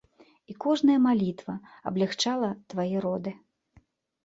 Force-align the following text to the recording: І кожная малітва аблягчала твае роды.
І 0.53 0.53
кожная 0.63 0.95
малітва 1.07 1.53
аблягчала 1.93 2.51
твае 2.75 2.97
роды. 3.09 3.31